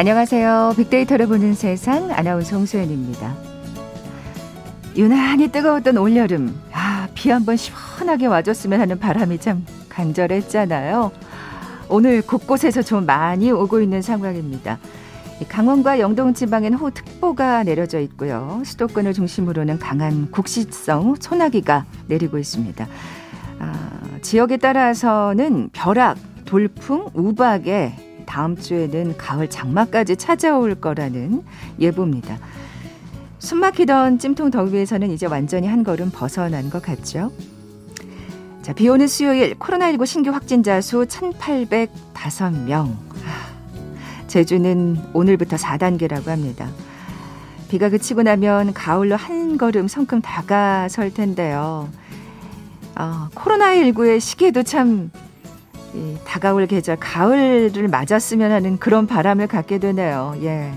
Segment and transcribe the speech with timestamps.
[0.00, 0.72] 안녕하세요.
[0.78, 3.34] 빅데이터를 보는 세상 아나운서 홍소연입니다.
[4.96, 6.58] 유난히 뜨거웠던 올여름.
[6.72, 11.12] 아, 비 한번 시원하게 와줬으면 하는 바람이 참 간절했잖아요.
[11.90, 14.78] 오늘 곳곳에서 좀 많이 오고 있는 상황입니다.
[15.46, 18.62] 강원과 영동 지방엔 호우특보가 내려져 있고요.
[18.64, 22.88] 수도권을 중심으로는 강한 국시성 소나기가 내리고 있습니다.
[23.58, 31.42] 아, 지역에 따라서는 벼락, 돌풍, 우박에 다음 주에는 가을 장마까지 찾아올 거라는
[31.80, 32.38] 예보입니다.
[33.40, 37.32] 숨막히던 찜통 더위에서는 이제 완전히 한 걸음 벗어난 것 같죠.
[38.62, 42.94] 자, 비 오는 수요일 코로나19 신규 확진자 수 1,805명.
[44.28, 46.68] 제주는 오늘부터 4단계라고 합니다.
[47.68, 51.88] 비가 그치고 나면 가을로 한 걸음 성큼 다가설 텐데요.
[52.94, 55.10] 아, 코로나19의 시기에도 참
[55.94, 60.36] 이, 다가올 계절 가을을 맞았으면 하는 그런 바람을 갖게 되네요.
[60.42, 60.72] 예.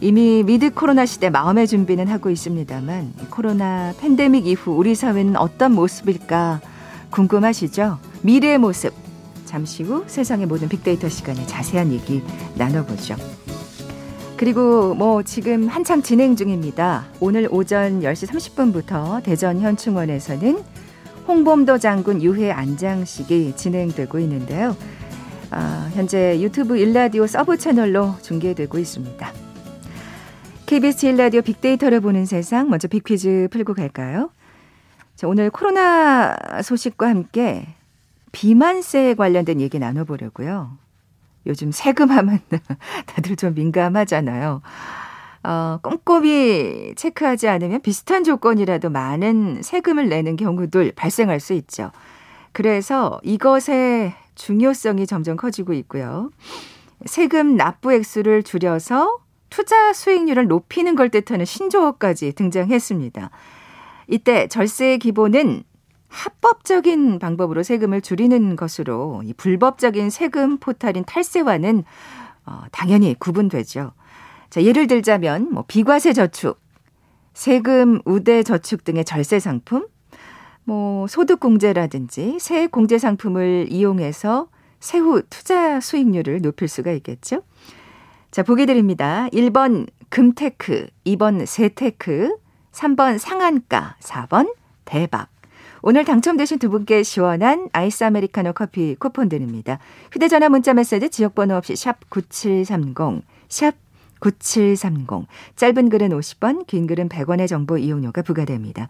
[0.00, 6.60] 이미 미드 코로나 시대 마음의 준비는 하고 있습니다만 코로나 팬데믹 이후 우리 사회는 어떤 모습일까
[7.10, 7.98] 궁금하시죠?
[8.22, 8.92] 미래의 모습
[9.44, 12.22] 잠시 후 세상의 모든 빅데이터 시간에 자세한 얘기
[12.56, 13.14] 나눠보죠.
[14.36, 17.06] 그리고 뭐 지금 한창 진행 중입니다.
[17.20, 20.58] 오늘 오전 10시 30분부터 대전 현충원에서는
[21.26, 24.76] 홍범도 장군 유해 안장식이 진행되고 있는데요.
[25.50, 29.32] 아, 현재 유튜브 일라디오 서브 채널로 중계되고 있습니다.
[30.66, 34.30] KBS 일라디오 빅데이터를 보는 세상 먼저 빅퀴즈 풀고 갈까요?
[35.14, 37.66] 자, 오늘 코로나 소식과 함께
[38.32, 40.76] 비만세에 관련된 얘기 나눠보려고요.
[41.46, 42.40] 요즘 세금하면
[43.06, 44.62] 다들 좀 민감하잖아요.
[45.44, 51.90] 어, 꼼꼼히 체크하지 않으면 비슷한 조건이라도 많은 세금을 내는 경우들 발생할 수 있죠.
[52.52, 56.30] 그래서 이것의 중요성이 점점 커지고 있고요.
[57.04, 59.18] 세금 납부 액수를 줄여서
[59.50, 63.30] 투자 수익률을 높이는 걸 뜻하는 신조어까지 등장했습니다.
[64.08, 65.62] 이때 절세의 기본은
[66.08, 71.84] 합법적인 방법으로 세금을 줄이는 것으로 이 불법적인 세금 포탈인 탈세와는
[72.46, 73.92] 어, 당연히 구분되죠.
[74.54, 76.60] 자, 예를 들자면 뭐 비과세 저축,
[77.32, 79.88] 세금 우대 저축 등의 절세 상품,
[80.62, 84.46] 뭐 소득 공제라든지 세액 공제 상품을 이용해서
[84.78, 87.42] 세후 투자 수익률을 높일 수가 있겠죠.
[88.30, 89.26] 자, 보기 드립니다.
[89.32, 92.36] 1번 금테크, 2번 세테크,
[92.70, 94.54] 3번 상한가, 4번
[94.84, 95.30] 대박.
[95.82, 99.80] 오늘 당첨되신 두 분께 시원한 아이스 아메리카노 커피 쿠폰 드립니다.
[100.12, 103.83] 휴대전화 문자 메시지 지역번호 없이 샵 9730, 샵
[104.24, 105.26] 9730.
[105.56, 108.88] 짧은 글은 50원, 긴 글은 100원의 정보 이용료가 부과됩니다.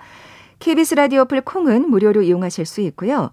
[0.61, 3.31] KBS 라디오 어플 콩은 무료로 이용하실 수 있고요.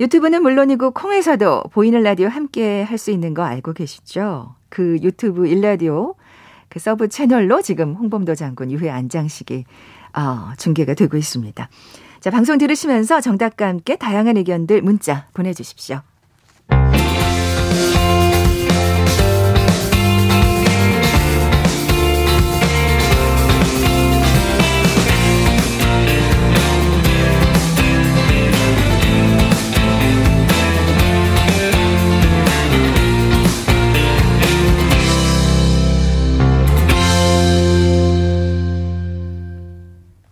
[0.00, 4.56] 유튜브는 물론이고 콩에서도 보이는 라디오 함께 할 수 있는 거 알고 계시죠?
[4.68, 6.14] 그 유튜브 일라디오
[6.68, 9.64] 그 서브 채널로 지금 홍범도 장군 유해 안장식이
[10.16, 11.68] 어, 중계가 되고 있습니다.
[12.18, 16.00] 자, 방송 들으시면서 정답과 함께 다양한 의견들 문자 보내주십시오.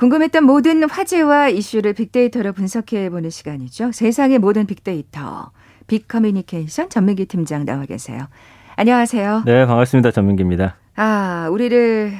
[0.02, 3.92] 궁금했던 모든 화제와 이슈를 빅데이터로 분석해보는 시간이죠.
[3.92, 5.52] 세상의 모든 빅데이터.
[5.86, 8.26] 빅커뮤니케이션 전민기 팀장 나와 계세요.
[8.74, 9.44] 안녕하세요.
[9.46, 10.10] 네, 반갑습니다.
[10.10, 10.76] 전민기입니다.
[10.96, 12.14] 아, 우리를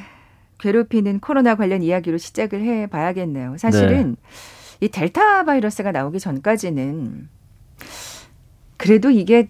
[0.59, 3.57] 괴롭히는 코로나 관련 이야기로 시작을 해 봐야겠네요.
[3.57, 4.15] 사실은 네.
[4.79, 7.27] 이 델타 바이러스가 나오기 전까지는
[8.77, 9.49] 그래도 이게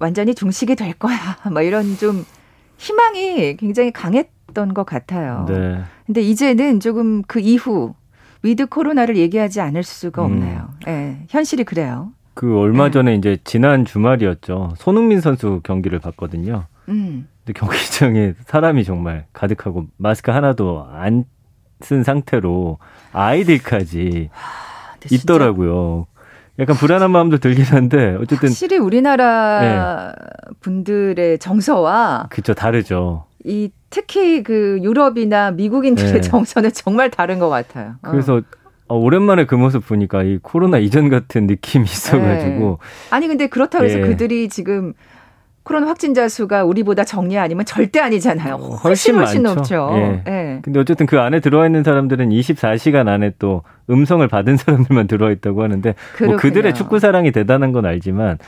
[0.00, 1.16] 완전히 종식이 될 거야.
[1.52, 2.26] 뭐 이런 좀
[2.78, 5.46] 희망이 굉장히 강했던 것 같아요.
[5.48, 5.80] 네.
[6.06, 7.94] 근데 이제는 조금 그 이후
[8.42, 10.32] with 코로나를 얘기하지 않을 수가 음.
[10.32, 10.68] 없네요.
[10.72, 10.80] 음.
[10.86, 12.10] 네, 현실이 그래요.
[12.34, 12.90] 그 얼마 네.
[12.90, 13.16] 전에 네.
[13.16, 14.74] 이제 지난 주말이었죠.
[14.76, 16.64] 손흥민 선수 경기를 봤거든요.
[16.88, 17.28] 음.
[17.44, 21.24] 근데 경기장에 사람이 정말 가득하고 마스크 하나도 안
[21.80, 22.78] 쓴 상태로
[23.12, 26.06] 아이들까지 하, 있더라고요.
[26.58, 30.52] 약간 불안한 마음도 들긴 한데 어쨌든 확실히 우리나라 네.
[30.58, 33.26] 분들의 정서와 그쵸 다르죠.
[33.48, 36.20] 이 특히 그 유럽이나 미국인들의 네.
[36.20, 37.94] 정서는 정말 다른 것 같아요.
[38.02, 38.10] 어.
[38.10, 38.42] 그래서
[38.88, 38.96] 어.
[38.96, 42.78] 오랜만에 그 모습 보니까 이 코로나 이전 같은 느낌이 있어가지고.
[42.80, 43.14] 네.
[43.14, 44.02] 아니 근데 그렇다고 해서 예.
[44.02, 44.92] 그들이 지금
[45.62, 48.54] 코로나 확진자 수가 우리보다 정리 아니면 절대 아니잖아요.
[48.54, 49.90] 어, 훨씬 훨씬, 훨씬 높죠.
[49.94, 50.22] 예.
[50.26, 50.58] 예.
[50.62, 55.62] 근데 어쨌든 그 안에 들어와 있는 사람들은 24시간 안에 또 음성을 받은 사람들만 들어와 있다고
[55.62, 58.38] 하는데 뭐 그들의 축구 사랑이 대단한 건 알지만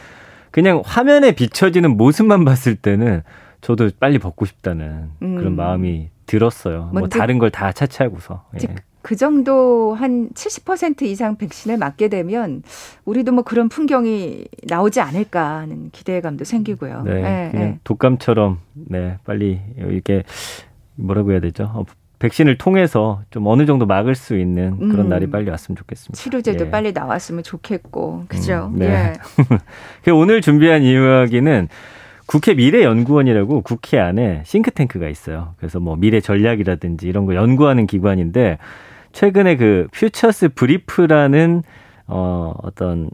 [0.51, 3.23] 그냥 화면에 비춰지는 모습만 봤을 때는
[3.61, 5.37] 저도 빨리 벗고 싶다는 음.
[5.37, 6.91] 그런 마음이 들었어요.
[6.93, 8.45] 뭐, 뭐 다른 걸 다 차치하고서.
[8.63, 8.75] 예.
[9.03, 12.63] 그 정도 한 70% 이상 백신을 맞게 되면
[13.07, 17.03] 우리도 뭐 그런 풍경이 나오지 않을까 하는 기대감도 생기고요.
[17.05, 17.79] 네, 네 그냥 네.
[17.85, 20.23] 독감처럼 네 빨리 이렇게
[20.97, 21.65] 뭐라고 해야 되죠?
[21.75, 21.85] 어,
[22.19, 25.09] 백신을 통해서 좀 어느 정도 막을 수 있는 그런 음.
[25.09, 26.21] 날이 빨리 왔으면 좋겠습니다.
[26.23, 26.71] 치료제도 예.
[26.71, 28.71] 빨리 나왔으면 좋겠고, 그죠?
[28.75, 28.87] 음, 네.
[28.87, 29.13] 예.
[30.05, 31.69] 그 오늘 준비한 이야기는
[32.31, 35.55] 국회 미래연구원이라고 국회 안에 싱크탱크가 있어요.
[35.57, 38.59] 그래서 뭐 미래 전략이라든지 이런 거 연구하는 기관인데
[39.11, 41.65] 최근에 그 퓨처스 브리프라는
[42.07, 43.11] 어 어떤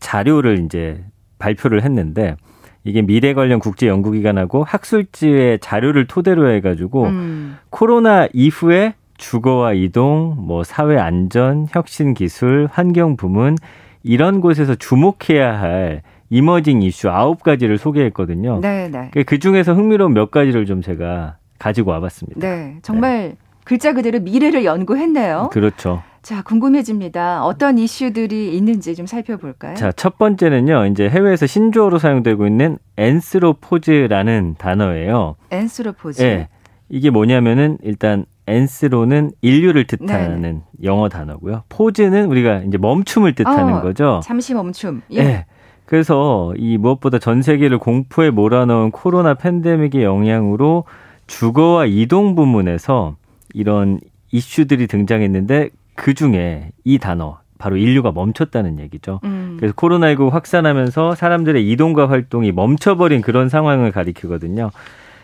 [0.00, 1.02] 자료를 이제
[1.38, 2.36] 발표를 했는데
[2.84, 7.56] 이게 미래 관련 국제 연구기관하고 학술지의 자료를 토대로 해가지고 음.
[7.70, 13.56] 코로나 이후에 주거와 이동, 뭐 사회 안전, 혁신 기술, 환경 부문
[14.02, 18.60] 이런 곳에서 주목해야 할 이머징 이슈 아홉 가지를 소개했거든요.
[18.60, 19.10] 네, 네.
[19.12, 22.40] 그, 그 중에서 흥미로운 몇 가지를 좀 제가 가지고 와봤습니다.
[22.40, 23.36] 네, 정말 네.
[23.64, 25.50] 글자 그대로 미래를 연구했네요.
[25.52, 26.02] 그렇죠.
[26.22, 27.44] 자, 궁금해집니다.
[27.44, 29.74] 어떤 이슈들이 있는지 좀 살펴볼까요?
[29.76, 30.86] 자, 첫 번째는요.
[30.86, 35.36] 이제 해외에서 신조어로 사용되고 있는 엔스로포즈라는 단어예요.
[35.50, 36.22] 엔스로포즈.
[36.22, 36.48] 네.
[36.88, 41.64] 이게 뭐냐면은 일단 엔스로는 인류를 뜻하는 네 영어 단어고요.
[41.68, 44.20] 포즈는 우리가 이제 멈춤을 뜻하는 어, 거죠.
[44.24, 45.02] 잠시 멈춤.
[45.10, 45.22] 예.
[45.22, 45.46] 네.
[45.88, 50.84] 그래서 이 무엇보다 전 세계를 공포에 몰아넣은 코로나 팬데믹의 영향으로
[51.26, 53.16] 주거와 이동 부문에서
[53.54, 53.98] 이런
[54.30, 59.20] 이슈들이 등장했는데 그 중에 이 단어 바로 인류가 멈췄다는 얘기죠.
[59.24, 59.56] 음.
[59.58, 64.70] 그래서 코로나19 확산하면서 사람들의 이동과 활동이 멈춰버린 그런 상황을 가리키거든요.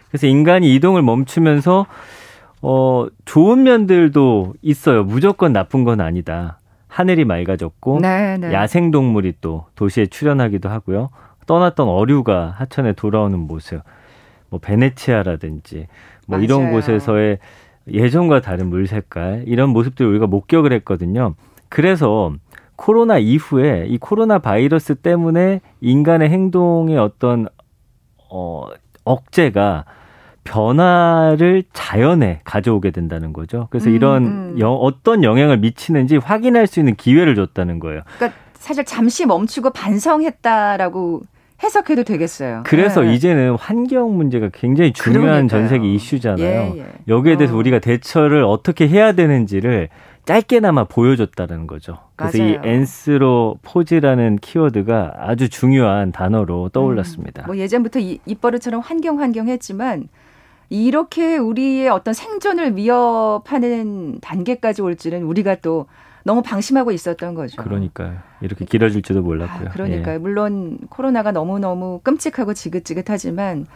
[0.08, 1.84] 그래서 인간이 이동을 멈추면서
[2.62, 5.04] 어 좋은 면들도 있어요.
[5.04, 6.58] 무조건 나쁜 건 아니다.
[6.94, 8.52] 하늘이 맑아졌고 네, 네.
[8.52, 11.10] 야생 동물이 또 도시에 출현하기도 하고요.
[11.44, 13.82] 떠났던 어류가 하천에 돌아오는 모습,
[14.48, 15.88] 뭐 베네치아라든지
[16.28, 16.44] 뭐 맞아요.
[16.44, 17.38] 이런 곳에서의
[17.88, 21.34] 예전과 다른 물 색깔 이런 모습들을 우리가 목격을 했거든요.
[21.68, 22.32] 그래서
[22.76, 27.48] 코로나 이후에 이 코로나 바이러스 때문에 인간의 행동의 어떤
[28.30, 28.68] 어
[29.04, 29.84] 억제가
[30.44, 33.68] 변화를 자연에 가져오게 된다는 거죠.
[33.70, 34.56] 그래서 음, 이런 음.
[34.60, 38.02] 여, 어떤 영향을 미치는지 확인할 수 있는 기회를 줬다는 거예요.
[38.16, 41.22] 그러니까 사실 잠시 멈추고 반성했다라고
[41.62, 42.62] 해석해도 되겠어요.
[42.66, 43.14] 그래서 네.
[43.14, 45.48] 이제는 환경 문제가 굉장히 중요한 그러니까요.
[45.48, 46.72] 전 세계 이슈잖아요.
[46.74, 46.86] 예, 예.
[47.08, 47.58] 여기에 대해서 어.
[47.58, 49.88] 우리가 대처를 어떻게 해야 되는지를
[50.24, 51.98] 짧게나마 보여줬다는 거죠.
[52.16, 52.52] 그래서 맞아요.
[52.52, 57.42] 이 엔스로 포즈라는 키워드가 아주 중요한 단어로 떠올랐습니다.
[57.42, 60.08] 음, 뭐 예전부터 이, 입버릇처럼 환경 환경 했지만
[60.74, 65.86] 이렇게 우리의 어떤 생존을 위협하는 단계까지 올지는 우리가 또
[66.24, 67.62] 너무 방심하고 있었던 거죠.
[67.62, 68.16] 그러니까요.
[68.40, 69.68] 이렇게 길어질지도 몰랐고요.
[69.68, 70.14] 아, 그러니까요.
[70.14, 70.18] 예.
[70.18, 73.66] 물론 코로나가 너무너무 끔찍하고 지긋지긋하지만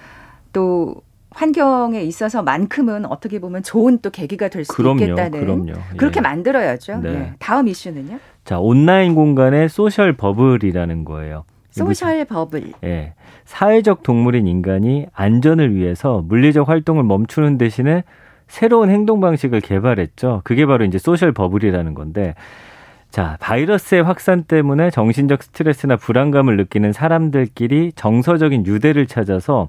[0.53, 0.97] 또
[1.31, 5.69] 환경에 있어서만큼은 어떻게 보면 좋은 또 계기가 될 수 있겠다는 그럼요.
[5.69, 5.97] 예.
[5.99, 6.97] 그렇게 만들어야죠.
[6.99, 7.13] 네.
[7.13, 7.33] 네.
[7.39, 8.19] 다음 이슈는요?
[8.45, 11.45] 자, 온라인 공간의 소셜 버블이라는 거예요.
[11.79, 12.73] social bubble.
[12.85, 13.15] 예.
[13.45, 18.05] 사회적 동물인 인간이 안전을 위해서 물리적 활동을 멈추는 대신에
[18.47, 20.43] 새로운 행동 방식을 개발했죠.
[20.45, 22.35] 그게 바로 이제 social bubble이라는 건데
[23.11, 29.69] 자, 바이러스의 확산 때문에 정신적 스트레스나 불안감을 느끼는 사람들끼리 정서적인 유대를 찾아서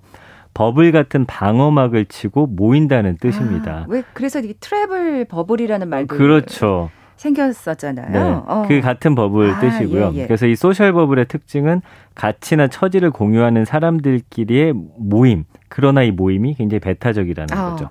[0.53, 3.71] 버블 같은 방어막을 치고 모인다는 뜻입니다.
[3.71, 6.89] 아, 왜 그래서 이 travel bubble이라는 말도 그렇죠.
[7.19, 8.11] 생겼었잖아요.
[8.11, 8.65] 네, 어.
[8.67, 10.11] 그 같은 버블 아, 뜻이고요.
[10.13, 10.27] 예, 예.
[10.27, 11.81] 그래서 이 social bubble의 특징은
[12.15, 15.43] 가치나 처지를 공유하는 사람들끼리의 모임.
[15.67, 17.71] 그러나 이 모임이 굉장히 배타적이라는 어.
[17.71, 17.89] 거죠.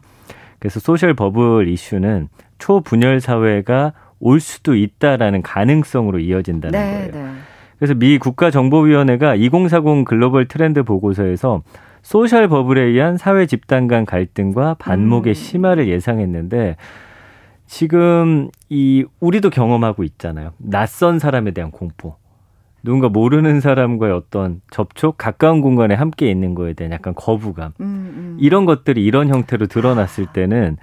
[0.58, 7.26] 그래서 social bubble 이슈는 초분열 사회가 올 수도 있다라는 가능성으로 이어진다는 네, 거예요.
[7.26, 7.32] 네.
[7.78, 11.62] 그래서 미 국가정보위원회가 2040 글로벌 트렌드 보고서에서
[12.02, 15.34] social bubble에 의한 사회 집단 간 갈등과 반목의 음.
[15.34, 16.76] 심화를 예상했는데
[17.68, 20.52] 지금 이 우리도 경험하고 있잖아요.
[20.56, 22.16] 낯선 사람에 대한 공포.
[22.82, 27.72] 누군가 모르는 사람과의 어떤 접촉, 가까운 공간에 함께 있는 거에 대한 약간 거부감.
[27.80, 28.36] 음, 음.
[28.40, 30.78] 이런 것들이 이런 형태로 드러났을 때는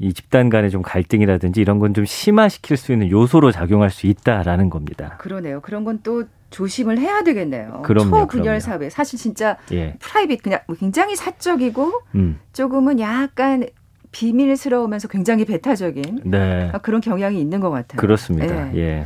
[0.00, 4.70] 이 집단 간의 좀 갈등이라든지 이런 건 좀 심화시킬 수 있는 요소로 작용할 수 있다라는
[4.70, 5.16] 겁니다.
[5.18, 5.60] 그러네요.
[5.60, 7.82] 그런 건 또 조심을 해야 되겠네요.
[7.84, 8.88] 그럼요, 초분열 사회.
[8.88, 9.94] 사실 진짜 예.
[10.00, 12.40] 프라이빗 그냥 굉장히 사적이고 음.
[12.54, 13.66] 조금은 약간
[14.12, 16.72] 비밀스러우면서 굉장히 배타적인 네.
[16.82, 17.98] 그런 경향이 있는 것 같아요.
[17.98, 18.72] 그렇습니다.
[18.74, 18.78] 예.
[18.78, 19.04] 예.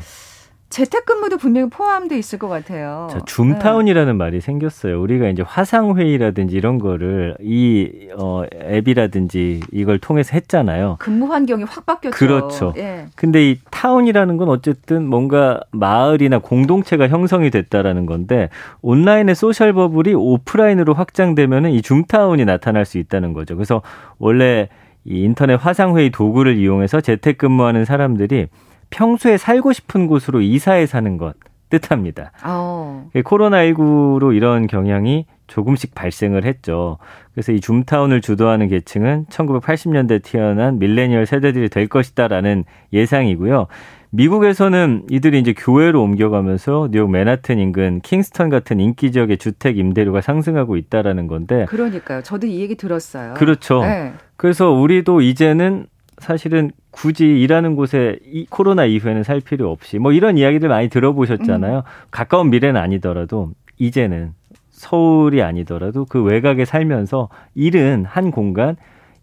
[0.72, 3.06] 재택근무도 분명히 포함돼 있을 것 같아요.
[3.10, 4.16] 자, Zoom town이라는 네.
[4.16, 5.02] 말이 생겼어요.
[5.02, 10.96] 우리가 이제 화상 회의라든지 이런 거를 이 어, 앱이라든지 이걸 통해서 했잖아요.
[10.98, 12.16] 근무 환경이 확 바뀌었죠.
[12.16, 12.72] 그렇죠.
[12.78, 13.04] 예.
[13.16, 18.48] 근데 이 town이라는 건 어쨌든 뭔가 마을이나 공동체가 형성이 됐다라는 건데
[18.80, 23.56] 온라인의 social bubble이 오프라인으로 확장되면은 이 Zoom town이 나타날 수 있다는 거죠.
[23.56, 23.82] 그래서
[24.18, 24.70] 원래
[25.04, 28.48] 이 인터넷 화상 회의 도구를 이용해서 재택근무하는 사람들이
[28.90, 31.34] 평소에 살고 싶은 곳으로 이사해 사는 것
[31.70, 32.32] 뜻합니다.
[32.44, 33.08] 어.
[33.14, 36.98] 코로나19로 이런 경향이 조금씩 발생을 했죠.
[37.32, 43.66] 그래서 이 줌타운을 주도하는 계층은 1980년대 태어난 밀레니얼 세대들이 될 것이다라는 예상이고요.
[44.14, 50.76] 미국에서는 이들이 이제 교회로 옮겨가면서 뉴욕 맨하튼 인근 킹스턴 같은 인기 지역의 주택 임대료가 상승하고
[50.76, 51.64] 있다라는 건데.
[51.68, 52.22] 그러니까요.
[52.22, 53.34] 저도 이 얘기 들었어요.
[53.34, 53.80] 그렇죠.
[53.80, 54.12] 네.
[54.36, 55.86] 그래서 우리도 이제는
[56.18, 61.78] 사실은 굳이 일하는 곳에 이 코로나 이후에는 살 필요 없이 뭐 이런 이야기들 많이 들어보셨잖아요.
[61.78, 61.82] 음.
[62.10, 64.34] 가까운 미래는 아니더라도 이제는
[64.68, 68.76] 서울이 아니더라도 그 외곽에 살면서 일은 한 공간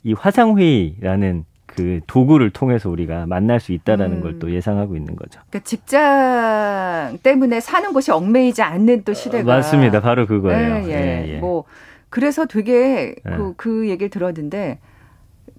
[0.03, 1.45] 이 화상회의라는
[1.79, 4.21] 그 도구를 통해서 우리가 만날 수 있다라는 음.
[4.21, 5.39] 걸또 예상하고 있는 거죠.
[5.49, 10.01] 그러니까 직장 때문에 사는 곳이 얽매이지 않는 또 시대가 맞습니다.
[10.01, 10.83] 바로 그거예요.
[10.85, 10.91] 예, 예.
[11.27, 11.39] 예, 예.
[11.39, 11.63] 뭐
[12.09, 13.29] 그래서 되게 예.
[13.29, 14.79] 그, 그 얘기를 들었는데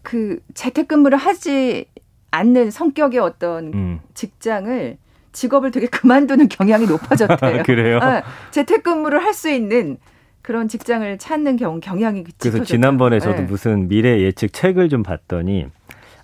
[0.03, 1.87] 그 재택근무를 하지
[2.33, 4.01] 않는 성격의 어떤 음.
[4.15, 4.99] 직장을
[5.33, 7.63] 직업을 되게 그만두는 경향이 높아졌대요.
[7.65, 7.99] 그래요?
[8.03, 9.97] 아, 재택근무를 할 수 있는
[10.43, 12.65] 그런 직장을 찾는 경, 경향이 그래서 짙어졌죠.
[12.65, 13.43] 지난번에 저도 네.
[13.43, 15.67] 무슨 미래 예측 책을 좀 봤더니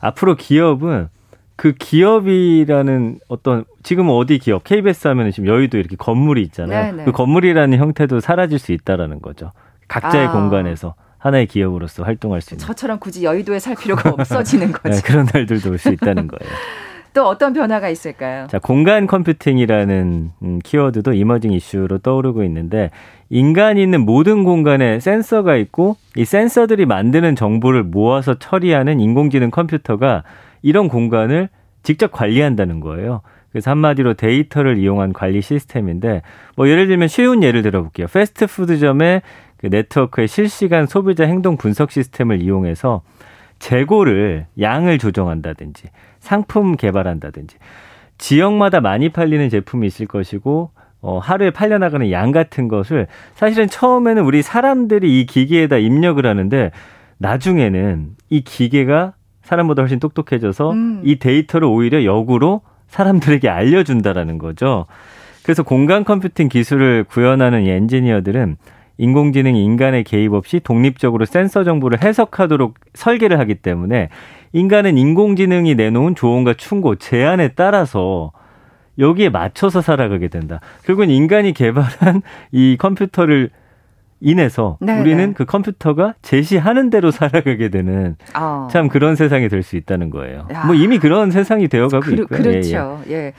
[0.01, 1.09] 앞으로 기업은
[1.57, 6.83] 그 기업이라는 어떤 지금 어디 기업 KBS 하면 지금 여의도 이렇게 건물이 있잖아요.
[6.85, 6.97] 네네.
[6.99, 7.05] 네.
[7.05, 9.53] 그 건물이라는 형태도 사라질 수 있다라는 거죠.
[9.89, 10.33] 각자의 아.
[10.33, 10.95] 공간에서.
[11.19, 12.65] 하나의 기업으로서 활동할 수 있는.
[12.65, 14.95] 저처럼 굳이 여의도에 살 필요가 없어지는 거죠.
[14.95, 16.53] 네, 그런 날들도 올 수 있다는 거예요.
[17.17, 18.47] 또 어떤 변화가 있을까요?
[18.49, 22.91] 자, 공간 컴퓨팅이라는 음, 키워드도 emerging 이슈로 떠오르고 있는데
[23.31, 30.25] 인간이 있는 모든 공간에 센서가 있고 이 센서들이 만드는 정보를 모아서 처리하는 인공지능 컴퓨터가
[30.61, 31.49] 이런 공간을
[31.83, 33.23] 직접 관리한다는 거예요.
[33.51, 36.21] 그래서 한마디로 데이터를 이용한 관리 시스템인데
[36.55, 38.09] 뭐 예를 들면 쉬운 예를 들어볼게요.
[38.09, 39.23] 패스트푸드점에
[39.57, 43.01] 그 네트워크의 실시간 소비자 행동 분석 시스템을 이용해서
[43.59, 45.85] 재고를 양을 조정한다든지
[46.27, 47.57] 상품 개발한다든지
[48.19, 54.43] 지역마다 많이 팔리는 제품이 있을 것이고 어, 하루에 팔려나가는 양 같은 것을 사실은 처음에는 우리
[54.43, 56.73] 사람들이 이 기계에다 입력을 하는데
[57.19, 61.03] 나중에는 이 기계가 사람보다 훨씬 똑똑해져서 음.
[61.05, 64.87] 이 데이터를 오히려 역으로 사람들에게 알려준다라는 거죠.
[65.45, 68.57] 그래서 공간 컴퓨팅 기술을 구현하는 이 엔지니어들은
[68.99, 74.09] 인공지능이 인간의 개입 없이 독립적으로 센서 정보를 해석하도록 설계를 하기 때문에
[74.57, 78.33] 인간은 인공지능이 내놓은 조언과 충고, 제안에 따라서
[78.99, 80.61] 여기에 맞춰서 살아가게 된다.
[80.87, 82.23] 결국은 인간이 개발한
[82.53, 83.51] 이 컴퓨터를
[84.19, 85.33] 인해서 네 우리는 네.
[85.35, 88.67] 그 컴퓨터가 제시하는 대로 살아가게 되는 어.
[88.71, 90.49] 참 그런 세상이 될 수 있다는 거예요.
[90.55, 90.65] 야.
[90.65, 92.27] 뭐 이미 그런 세상이 되어가고 그, 있고요.
[92.27, 93.03] 그렇죠.
[93.09, 93.15] 예, 예.
[93.15, 93.33] 예.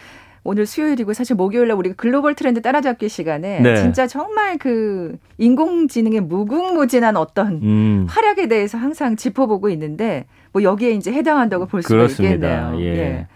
[0.44, 3.76] 오늘 수요일이고 사실 목요일날 우리가 글로벌 트렌드 따라잡기 시간에 네.
[3.78, 8.06] 진짜 정말 그 인공지능의 무궁무진한 어떤 음.
[8.08, 12.76] 활약에 대해서 항상 짚어보고 있는데 뭐 여기에 이제 해당한다고 볼 수가 있겠네요.
[12.80, 12.86] 예.
[12.86, 13.28] 예.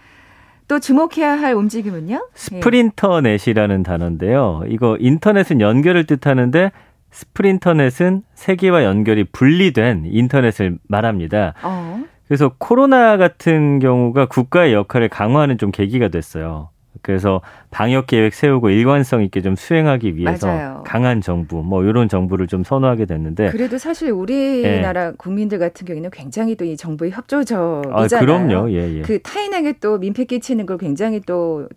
[0.68, 2.28] 또 주목해야 할 움직임은요?
[2.34, 4.62] 스프린터넷이라는 단어인데요.
[4.68, 6.72] 이거 인터넷은 연결을 뜻하는데
[7.10, 11.54] 스프린터넷은 세계와 연결이 분리된 인터넷을 말합니다.
[11.62, 12.02] 어.
[12.26, 16.70] 그래서 코로나 같은 경우가 국가의 역할을 강화하는 좀 계기가 됐어요.
[17.00, 20.82] 그래서 방역 계획 세우고 일관성 있게 좀 수행하기 위해서 맞아요.
[20.86, 25.16] 강한 정부 뭐 이런 정부를 좀 선호하게 됐는데 그래도 사실 우리나라 네.
[25.16, 27.94] 국민들 같은 경우에는 굉장히 또 이 정부의 협조적이잖아요.
[27.96, 28.70] 아, 그럼요.
[28.70, 29.02] 예, 예.
[29.02, 31.68] 그 타인에게 또 민폐 끼치는 걸 굉장히 또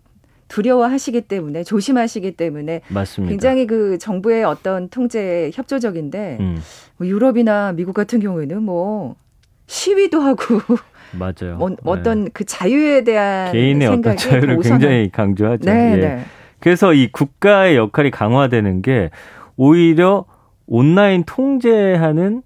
[0.48, 3.30] 두려워하시기 때문에 조심하시기 때문에 맞습니다.
[3.30, 6.58] 굉장히 그 정부의 어떤 통제에 협조적인데 음.
[6.98, 9.16] 뭐 유럽이나 미국 같은 경우에는 뭐
[9.66, 10.60] 시위도 하고
[11.18, 11.56] 맞아요.
[11.58, 12.30] 뭐, 어떤 네.
[12.32, 14.58] 그 자유에 대한 개인의 어떤 자유를.
[14.60, 15.64] 굉장히 강조하죠.
[15.70, 15.96] 네, 예.
[15.96, 16.24] 네.
[16.60, 19.10] 그래서 이 국가의 역할이 강화되는 게
[19.56, 20.24] 오히려
[20.66, 22.42] 온라인 통제하는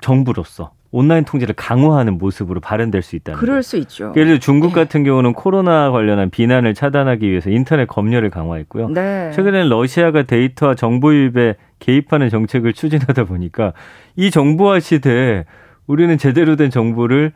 [0.00, 3.62] 정부로서 온라인 통제를 강화하는 모습으로 발현될 수 있다는 그럴 거예요.
[3.62, 4.12] 수 있죠.
[4.16, 4.74] 예를 들어 중국 네.
[4.74, 8.90] 같은 경우는 코로나 관련한 비난을 차단하기 위해서 인터넷 검열을 강화했고요.
[8.90, 9.32] 네.
[9.34, 13.72] 최근에는 러시아가 데이터와 정보 유입에 개입하는 정책을 추진하다 보니까
[14.16, 15.44] 이 정보화 시대에
[15.86, 17.32] 우리는 제대로 된 정보를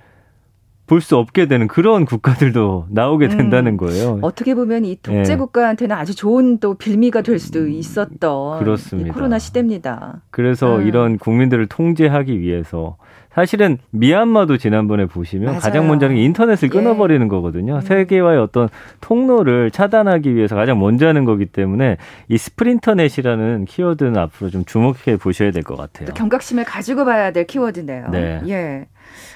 [0.87, 3.37] 볼 수 없게 되는 그런 국가들도 나오게 음.
[3.37, 4.19] 된다는 거예요.
[4.23, 5.37] 어떻게 보면 이 독재 네.
[5.37, 9.13] 국가한테는 아주 좋은 또 빌미가 될 수도 음, 있었던 그렇습니다.
[9.13, 10.23] 코로나 시대입니다.
[10.31, 10.87] 그래서 음.
[10.87, 12.97] 이런 국민들을 통제하기 위해서
[13.33, 15.61] 사실은 미얀마도 지난번에 보시면 맞아요.
[15.61, 16.71] 가장 먼저 하는 게 인터넷을 예.
[16.71, 17.29] 끊어버리는 예.
[17.29, 17.77] 거거든요.
[17.77, 17.81] 음.
[17.81, 18.69] 세계와의 어떤
[19.01, 25.51] 통로를 차단하기 위해서 가장 먼저 하는 거기 때문에 이 스프린터넷이라는 키워드는 앞으로 좀 주목해 보셔야
[25.53, 26.09] 될 것 같아요.
[26.15, 28.09] 경각심을 가지고 봐야 될 키워드네요.
[28.11, 28.41] 네.
[28.49, 28.87] 예.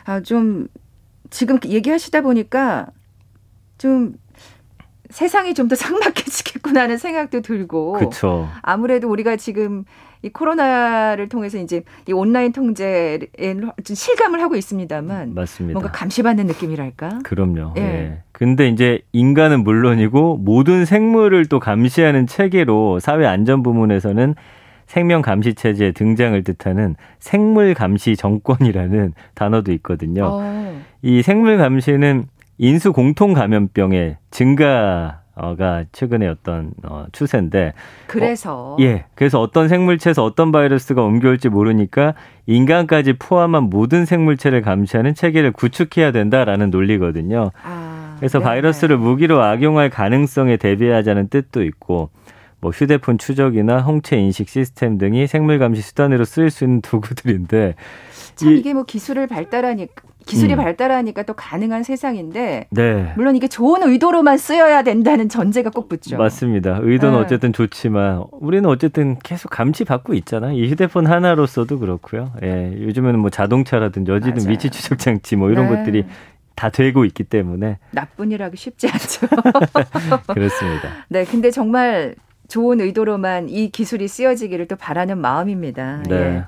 [0.05, 0.67] 아, 좀
[1.31, 2.87] 지금 얘기하시다 보니까
[3.79, 4.15] 좀
[5.11, 7.93] 세상이 좀 더 삭막해지겠구나 하는 생각도 들고.
[7.93, 8.49] 그쵸.
[8.63, 9.85] 아무래도 우리가 지금
[10.23, 13.19] 이 코로나를 통해서 이제 이 온라인 통제에
[13.85, 15.79] 실감을 하고 있습니다만 맞습니다.
[15.79, 17.21] 뭔가 감시받는 느낌이랄까?
[17.25, 17.75] 그럼요.
[17.77, 17.83] 예.
[17.83, 18.23] 예.
[18.31, 24.35] 근데 이제 인간은 물론이고 모든 생물을 또 감시하는 체계로 사회 안전 부문에서는
[24.87, 30.29] 생명 감시 체제의 등장을 뜻하는 생물 감시 정권이라는 단어도 있거든요.
[30.31, 30.83] 어.
[31.03, 32.27] 이 생물 감시는
[32.59, 37.73] 인수 공통 감염병의 증가 가 최근에 어떤 어, 추세인데.
[38.07, 38.75] 그래서?
[38.75, 39.07] 어, 예.
[39.15, 42.15] 그래서 어떤 생물체에서 어떤 바이러스가 옮겨올지 모르니까
[42.47, 47.51] 인간까지 포함한 모든 생물체를 감시하는 체계를 구축해야 된다라는 논리거든요.
[47.63, 52.11] 아, 그래서 네 바이러스를 무기로 악용할 가능성에 대비하자는 뜻도 있고
[52.63, 57.75] 뭐 휴대폰 추적이나 홍채 인식 시스템 등이 생물 감시 수단으로 쓰일 수 있는 도구들인데
[58.37, 59.93] 참 이 게 뭐 기술을 발달하니까
[60.25, 60.59] 기술이 음.
[60.59, 63.13] 발달하니까 또 가능한 세상인데 네.
[63.17, 66.17] 물론 이게 좋은 의도로만 쓰여야 된다는 전제가 꼭 붙죠.
[66.17, 66.79] 맞습니다.
[66.81, 67.25] 의도는 네.
[67.25, 70.57] 어쨌든 좋지만 우리는 어쨌든 계속 감시 받고 있잖아요.
[70.57, 72.33] 이 휴대폰 하나로서도 그렇고요.
[72.45, 75.77] 예, 요즘에는 뭐 자동차라든지 어디든 위치 추적 장치 뭐 이런 네.
[75.77, 76.05] 것들이
[76.55, 79.27] 다 되고 있기 때문에 나쁜이라기 쉽지 않죠.
[80.33, 80.89] 그렇습니다.
[81.09, 82.15] 네, 근데 정말
[82.53, 86.03] 좋은 의도로만 이 기술이 쓰여지기를 또 바라는 마음입니다.
[86.07, 86.15] 네.
[86.15, 86.45] 예.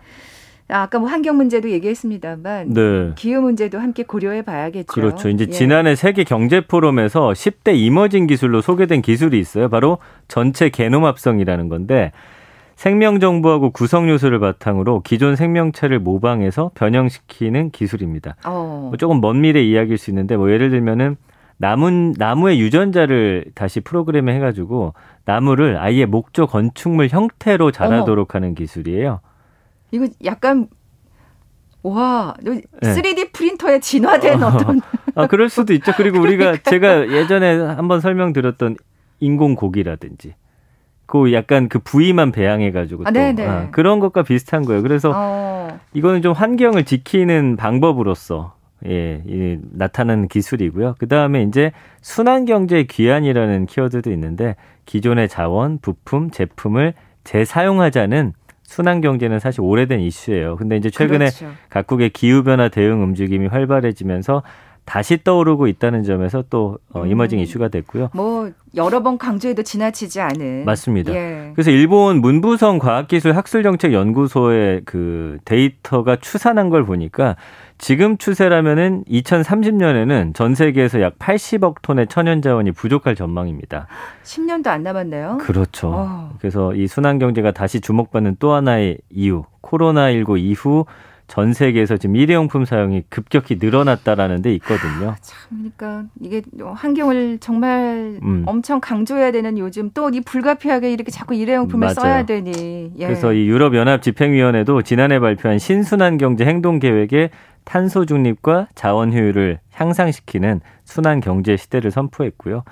[0.68, 3.12] 아, 아까 뭐 환경 문제도 얘기했습니다만 네.
[3.16, 4.86] 기후 문제도 함께 고려해 봐야겠죠.
[4.86, 5.30] 그렇죠.
[5.30, 5.50] 이제 예.
[5.50, 9.70] 지난해 세계 경제 포럼에서 10대 이머징 기술로 소개된 기술이 있어요.
[9.70, 9.96] 바로
[10.28, 12.12] 전체 게놈 합성이라는 건데
[12.76, 18.36] 생명 정보하고 구성 요소를 바탕으로 기존 생명체를 모방해서 변형시키는 기술입니다.
[18.44, 18.88] 어.
[18.90, 21.16] 뭐 조금 먼 미래 이야기일 수 있는데 뭐 예를 들면은
[21.56, 24.94] 나무 나무의 유전자를 다시 프로그램해 가지고
[25.24, 28.38] 나무를 아예 목조 건축물 형태로 자라도록 어머.
[28.38, 29.20] 하는 기술이에요.
[29.92, 30.68] 이거 약간
[31.82, 33.30] 와, 3D 네.
[33.30, 34.80] 프린터에 진화된 어, 떤
[35.14, 35.92] 아, 그럴 수도 있죠.
[35.96, 38.76] 그리고 우리가 제가 예전에 한번 설명드렸던
[39.20, 40.34] 인공고기라든지
[41.06, 44.82] 그 약간 그 부위만 배양해 가지고 아, 아, 그런 것과 비슷한 거예요.
[44.82, 45.78] 그래서 어.
[45.92, 48.53] 이거는 좀 환경을 지키는 방법으로서
[48.86, 50.96] 예, 이, 나타나는 기술이고요.
[50.98, 56.94] 그 다음에 이제 순환경제 귀환이라는 키워드도 있는데 기존의 자원, 부품, 제품을
[57.24, 60.56] 재사용하자는 순환 경제는 사실 오래된 이슈예요.
[60.56, 61.52] 근데 이제 최근에 그렇죠.
[61.68, 64.42] 각국의 기후 변화 대응 움직임이 활발해지면서
[64.84, 67.08] 다시 떠오르고 있다는 점에서 또 어, 음.
[67.08, 68.10] 이머징 이슈가 됐고요.
[68.14, 70.64] 뭐 여러 번 강조해도 지나치지 않은.
[70.64, 71.14] 맞습니다.
[71.14, 71.52] 예.
[71.54, 77.36] 그래서 일본 문부성 과학기술학술정책연구소의 그 데이터가 추산한 걸 보니까
[77.78, 83.86] 지금 추세라면은 2030년에는 전 세계에서 약 80억 톤의 천연 자원이 부족할 전망입니다.
[84.22, 85.38] 10년도 안 남았네요.
[85.40, 85.90] 그렇죠.
[85.92, 86.30] 어.
[86.38, 90.86] 그래서 이 순환 경제가 다시 주목받는 또 하나의 이유, 코로나 19 이후
[91.26, 95.10] 전 세계에서 지금 일회용품 사용이 급격히 늘어났다라는 데 있거든요.
[95.10, 96.42] 아, 참, 그러니까 이게
[96.74, 98.42] 환경을 정말 음.
[98.46, 101.94] 엄청 강조해야 되는 요즘 또 이 불가피하게 이렇게 자꾸 일회용품을 맞아요.
[101.94, 102.92] 써야 되니.
[102.98, 103.06] 예.
[103.06, 107.30] 그래서 이 유럽 연합 집행위원회도 지난해 발표한 신순환 경제 행동 계획에
[107.64, 112.64] 탄소 중립과 자원 효율을 향상시키는 순환 경제 시대를 선포했고요.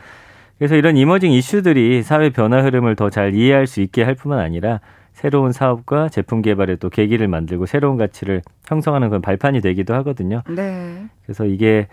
[0.59, 4.81] 그래서 이런 이머징 이슈들이 사회 변화 흐름을 더 잘 이해할 수 있게 할 뿐만 아니라
[5.13, 10.43] 새로운 사업과 제품 개발에 또 계기를 만들고 새로운 가치를 형성하는 그런 발판이 되기도 하거든요.
[10.49, 11.05] 네.
[11.25, 11.89] 그래서 이게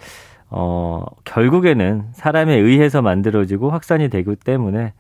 [0.49, 4.93] 어 결국에는 사람에 의해서 만들어지고 확산이 되기 때문에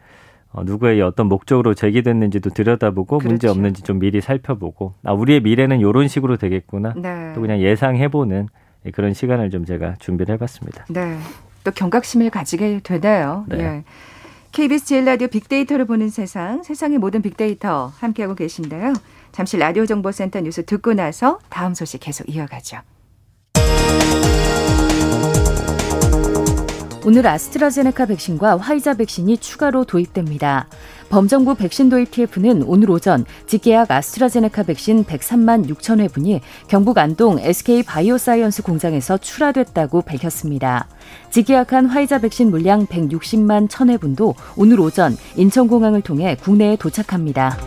[0.51, 3.29] 어, 누구의 어떤 목적으로 제기됐는지도 들여다보고 그렇죠.
[3.29, 7.31] 문제 없는지 좀 미리 살펴보고 아 우리의 미래는 이런 식으로 되겠구나 네.
[7.35, 8.47] 또 그냥 예상해보는
[8.93, 10.85] 그런 시간을 좀 제가 준비를 해봤습니다.
[10.89, 11.17] 네.
[11.63, 13.45] 또 경각심을 가지게 되나요?
[13.47, 13.59] 네.
[13.59, 13.83] 예.
[14.51, 18.93] KBS 제일 라디오 빅데이터를 보는 세상, 세상의 모든 빅데이터 함께하고 계신데요.
[19.31, 22.79] 잠시 라디오 정보센터 뉴스 듣고 나서 다음 소식 계속 이어가죠.
[27.05, 30.67] 오늘 아스트라제네카 백신과 화이자 백신이 추가로 도입됩니다.
[31.09, 37.83] 범정부 백신 도입 TF는 오늘 오전 직계약 아스트라제네카 백신 103만 6천 회분이 경북 안동 SK
[37.83, 40.87] 바이오사이언스 공장에서 출하됐다고 밝혔습니다.
[41.31, 47.57] 직계약한 화이자 백신 물량 160만 1천 회분도 오늘 오전 인천공항을 통해 국내에 도착합니다.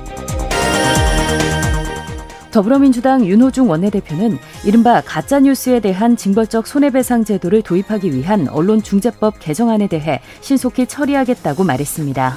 [2.53, 10.87] 더불어민주당 윤호중 원내대표는 이른바 가짜뉴스에 대한 징벌적 손해배상 제도를 도입하기 위한 언론중재법 개정안에 대해 신속히
[10.87, 12.37] 처리하겠다고 말했습니다.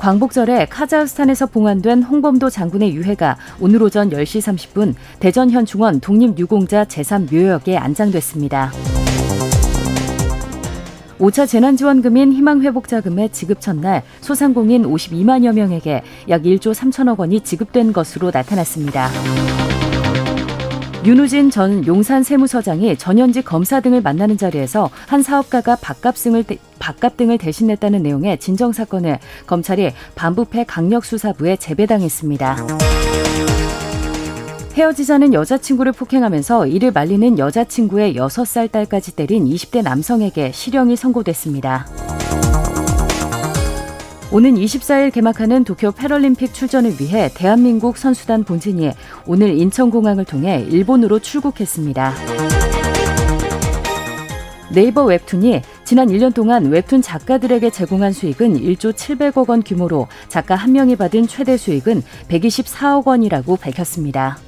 [0.00, 8.72] 광복절에 카자흐스탄에서 봉안된 홍범도 장군의 유해가 오늘 오전 10시 30분 대전 현충원 독립유공자 제3묘역에 안장됐습니다.
[11.18, 19.10] 5차 재난지원금인 희망회복자금의 지급 첫날 소상공인 52만여 명에게 약 1조 3천억 원이 지급된 것으로 나타났습니다.
[21.02, 26.44] 윤우진 전 용산 세무서장이 전현직 검사 등을 만나는 자리에서 한 사업가가 밥값 등을,
[26.78, 32.66] 밥값 등을 대신했다는 내용의 진정 사건을 검찰이 반부패 강력 수사부에 재배당했습니다.
[34.74, 41.86] 헤어지자는 여자친구를 폭행하면서 이를 말리는 여자친구의 6살 딸까지 때린 20대 남성에게 실형이 선고됐습니다.
[44.32, 48.92] 오는 24일 개막하는 도쿄 패럴림픽 출전을 위해 대한민국 선수단 본진이
[49.26, 52.14] 오늘 인천공항을 통해 일본으로 출국했습니다.
[54.72, 60.70] 네이버 웹툰이 지난 1년 동안 웹툰 작가들에게 제공한 수익은 1조 700억 원 규모로 작가 한
[60.70, 64.38] 명이 받은 최대 수익은 124억 원이라고 밝혔습니다.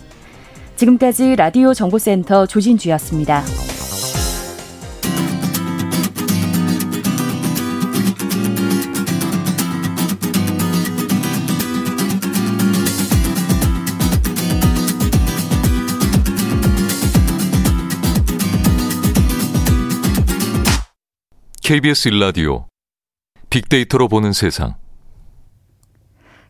[0.76, 3.42] 지금까지 라디오 정보센터 조진주였습니다.
[21.72, 22.66] KBS 일라디오
[23.48, 24.81] 빅데이터로 보는 세상.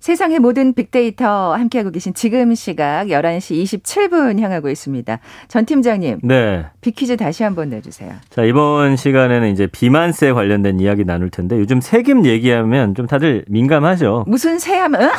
[0.03, 5.21] 세상의 모든 빅데이터 함께하고 계신 지금 시각 11시 27분 향하고 있습니다.
[5.47, 6.19] 전 팀장님.
[6.25, 6.67] 네.
[6.81, 8.13] 빅퀴즈 다시 한번 내주세요.
[8.29, 14.25] 자, 이번 시간에는 이제 비만세 관련된 이야기 나눌 텐데 요즘 세금 얘기하면 좀 다들 민감하죠.
[14.27, 15.13] 무슨 세하면?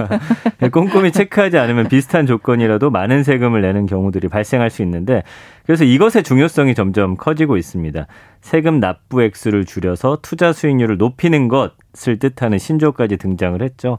[0.72, 5.24] 꼼꼼히 체크하지 않으면 비슷한 조건이라도 많은 세금을 내는 경우들이 발생할 수 있는데
[5.66, 8.06] 그래서 이것의 중요성이 점점 커지고 있습니다.
[8.40, 11.72] 세금 납부 액수를 줄여서 투자 수익률을 높이는 것
[12.08, 13.98] 을 뜻하는 신조까지 등장을 했죠.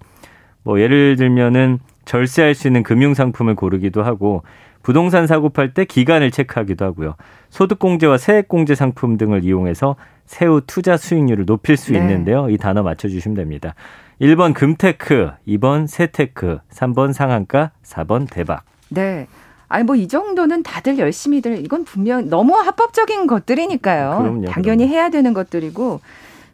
[0.63, 4.43] 뭐 예를 들면은 절세할 수 있는 금융 상품을 고르기도 하고
[4.81, 7.15] 부동산 사고 팔 때 기간을 체크하기도 하고요.
[7.49, 11.99] 소득 공제와 세액 공제 상품 등을 이용해서 세후 투자 수익률을 높일 수 네.
[11.99, 12.49] 있는데요.
[12.49, 13.75] 이 단어 맞춰 주시면 됩니다.
[14.21, 18.63] 1번 금테크, 2번 세테크, 3번 상한가, 4번 대박.
[18.89, 19.27] 네.
[19.69, 24.17] 아니 뭐 이 정도는 다들 열심히들 이건 분명 너무 합법적인 것들이니까요.
[24.19, 24.93] 그럼요, 당연히 그럼요.
[24.93, 25.99] 해야 되는 것들이고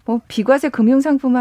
[0.10, 1.36] 뭐 비과세 금융 상품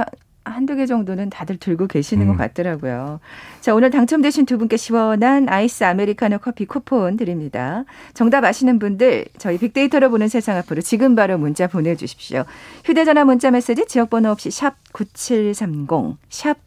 [0.45, 2.33] 한두 개 정도는 다들 들고 계시는 음.
[2.33, 3.19] 것 같더라고요.
[3.63, 7.85] 자, 오늘 당첨되신 두 분께 시원한 아이스 아메리카노 커피 쿠폰 드립니다.
[8.13, 12.45] 정답 아시는 분들 저희 빅데이터로 보는 세상 앞으로 지금 바로 문자 보내주십시오.
[12.85, 16.59] 휴대전화 문자 메시지 지역번호 없이 샵 9730, 샵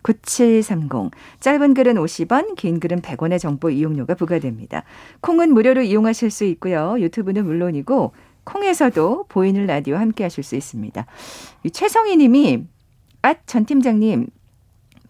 [0.00, 1.10] 9730.
[1.40, 4.84] 짧은 글은 50원, 긴 글은 100원의 정보 이용료가 부과됩니다.
[5.20, 6.96] 콩은 무료로 이용하실 수 있고요.
[6.98, 8.12] 유튜브는 물론이고
[8.52, 11.06] 콩에서도 보이는 라디오 함께 하실 수 있습니다.
[11.72, 12.64] 최성희 님이
[13.22, 14.26] 아, 전 팀장님.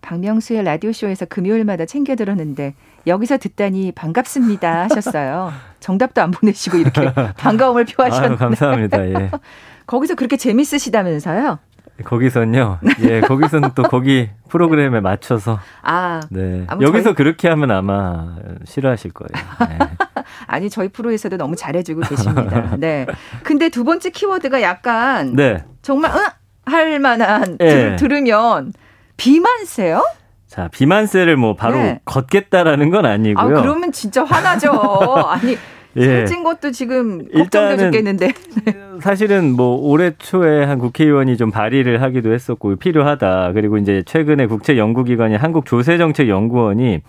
[0.03, 2.74] 박명수의 라디오쇼에서 금요일마다 챙겨 들었는데
[3.07, 5.53] 여기서 듣다니 반갑습니다 하셨어요.
[5.81, 8.37] 정답도 안 보내시고 이렇게 반가움을 표하셨는데.
[8.37, 9.09] 감사합니다.
[9.09, 9.31] 예.
[9.87, 11.59] 거기서 그렇게 재밌으시다면서요?
[12.04, 12.78] 거기선요.
[13.02, 15.58] 예, 거기서는 또 거기 프로그램에 맞춰서.
[15.82, 16.66] 아, 네.
[16.80, 17.14] 여기서 저희...
[17.14, 19.46] 그렇게 하면 아마 싫어하실 거예요.
[19.68, 19.78] 네.
[20.46, 22.76] 아니 저희 프로에서도 너무 잘해주고 계십니다.
[22.78, 23.06] 네.
[23.42, 25.64] 근데 두 번째 키워드가 약간 네.
[25.82, 26.26] 정말 응?
[26.66, 27.96] 할 만한 네.
[27.96, 28.72] 들, 으면
[29.16, 30.04] 비만세요?
[30.46, 32.00] 자, 비만세를 뭐 바로 네.
[32.04, 33.58] 걷겠다라는 건 아니고요.
[33.58, 34.72] 아, 그러면 진짜 화나죠.
[35.28, 35.56] 아니,
[35.96, 36.05] 예.
[36.05, 38.33] 살찐 것도 지금 걱정돼 죽겠는데.
[39.00, 43.53] 사실은 뭐 올해 초에 한 국회의원이 좀 발의를 하기도 했었고 필요하다.
[43.53, 47.00] 그리고 이제 최근에 국제 연구기관인 한국조세정책연구원이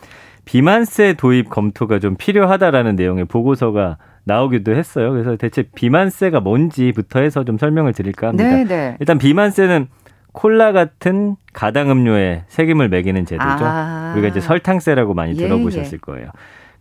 [0.46, 5.12] 비만세 도입 검토가 좀 필요하다라는 내용의 보고서가 나오기도 했어요.
[5.12, 8.50] 그래서 대체 비만세가 뭔지부터 해서 좀 설명을 드릴까 합니다.
[8.50, 8.64] 네네.
[8.66, 8.98] 네.
[9.00, 9.88] 일단 비만세는
[10.32, 13.66] 콜라 같은 가당 음료에 세금을 매기는 제도죠.
[13.66, 14.14] 아.
[14.14, 15.98] 우리가 이제 설탕세라고 많이 예, 들어보셨을 예.
[15.98, 16.30] 거예요.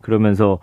[0.01, 0.59] 그러면서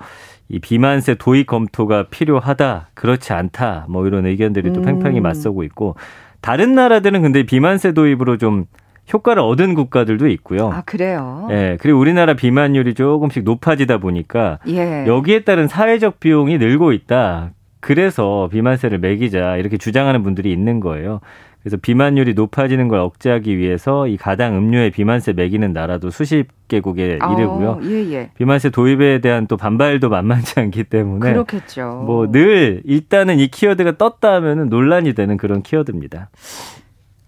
[0.50, 4.86] 이 비만세 도입 검토가 필요하다, 그렇지 않다, 뭐 이런 의견들이 또 음.
[4.86, 5.96] 팽팽히 맞서고 있고
[6.42, 8.66] 다른 나라들은 근데 비만세 도입으로 좀
[9.12, 10.70] 효과를 얻은 국가들도 있고요.
[10.70, 11.48] 아, 그래요?
[11.50, 11.78] 예.
[11.80, 15.06] 그리고 우리나라 비만율이 조금씩 높아지다 보니까 예.
[15.08, 17.52] 여기에 따른 사회적 비용이 늘고 있다.
[17.80, 21.22] 그래서 비만세를 매기자 이렇게 주장하는 분들이 있는 거예요.
[21.64, 27.34] 그래서 비만율이 높아지는 걸 억제하기 위해서 이 가당 음료에 비만세 매기는 나라도 수십 개국에 어,
[27.34, 27.80] 이르고요.
[27.84, 28.30] 예, 예.
[28.36, 32.04] 비만세 도입에 대한 또 반발도 만만치 않기 때문에 그렇겠죠.
[32.06, 36.30] 뭐 늘 일단은 이 키워드가 떴다 하면은 논란이 되는 그런 키워드입니다.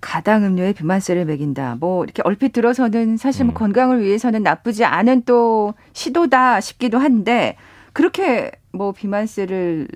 [0.02, 1.76] 가당 음료에 비만세를 매긴다.
[1.80, 3.56] 뭐 이렇게 얼핏 들어서는 사실 뭐 음.
[3.56, 7.58] 건강을 위해서는 나쁘지 않은 또 시도다 싶기도 한데
[7.92, 9.88] 그렇게 뭐 비만세를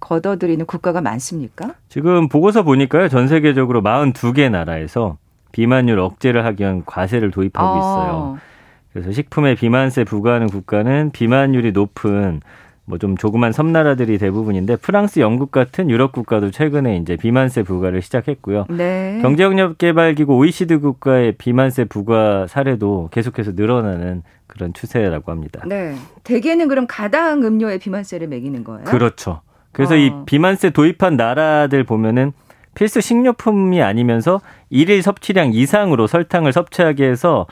[0.00, 1.74] 걷어들이는 국가가 많습니까?
[1.88, 3.08] 지금 보고서 보니까요.
[3.08, 5.16] 전 세계적으로 42개 나라에서
[5.52, 7.78] 비만율 억제를 하기 위한 과세를 도입하고 아.
[7.78, 8.38] 있어요.
[8.92, 12.40] 그래서 식품에 비만세 부과하는 국가는 비만율이 높은
[12.88, 18.64] 뭐 좀 조그만 섬나라들이 대부분인데 프랑스, 영국 같은 유럽 국가도 최근에 이제 비만세 부과를 시작했고요.
[18.70, 19.18] 네.
[19.20, 25.60] 경제협력개발기구 OECD 국가의 비만세 부과 사례도 계속해서 늘어나는 그런 추세라고 합니다.
[25.66, 25.94] 네.
[26.24, 28.84] 대개는 그럼 가당 음료에 비만세를 매기는 거예요?
[28.84, 29.42] 그렇죠.
[29.78, 29.96] 그래서 어.
[29.96, 32.32] 이 비만세 도입한 나라들 보면은
[32.74, 37.46] 필수 식료품이 아니면서 일일 섭취량 이상으로 설탕을 섭취하게 해서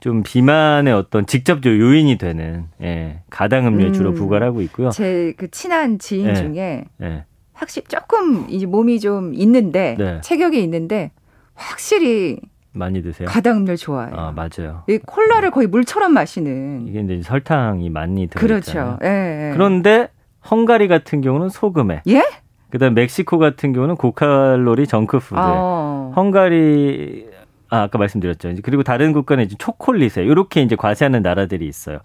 [0.00, 4.90] 좀 비만의 어떤 직접적 요인이 되는 예, 가당 음료에 음, 주로 부과를 하고 있고요.
[4.90, 7.24] 제 그 친한 지인 예, 중에 예.
[7.52, 10.20] 확실히 조금 이제 몸이 좀 있는데 네.
[10.20, 11.12] 체격이 있는데
[11.54, 12.40] 확실히
[12.72, 13.28] 많이 드세요?
[13.28, 14.16] 가당 음료 좋아해요.
[14.16, 14.82] 아 맞아요.
[14.88, 16.88] 이 콜라를 거의 물처럼 마시는.
[16.88, 18.96] 이게 이제 설탕이 많이 들어있잖아요.
[18.98, 19.06] 그렇죠.
[19.06, 19.52] 예, 예.
[19.54, 20.08] 그런데
[20.50, 22.02] 헝가리 같은 경우는 소금에.
[22.08, 22.24] 예?
[22.70, 25.38] 그다음 멕시코 같은 경우는 고칼로리 정크푸드.
[25.38, 26.12] 아.
[26.16, 27.26] 헝가리
[27.68, 28.54] 아, 아까 말씀드렸죠.
[28.62, 32.00] 그리고 다른 국가는 이제 초콜릿에 이렇게 이제 과세하는 나라들이 있어요.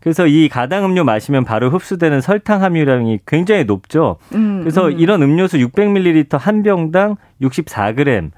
[0.00, 4.16] 그래서 이 가당 음료 마시면 바로 흡수되는 설탕 함유량이 굉장히 높죠.
[4.34, 4.98] 음, 그래서 음.
[4.98, 8.30] 이런 음료수 600ml 한 병당 64g.